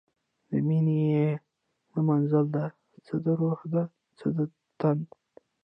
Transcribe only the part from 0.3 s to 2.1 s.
د میینې د